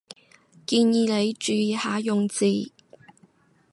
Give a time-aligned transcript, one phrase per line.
[0.65, 2.47] 建議你注意下用字